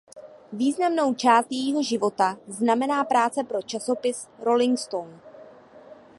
[0.53, 5.19] Významnou část jejího života znamená práce pro časopis "Rolling Stone".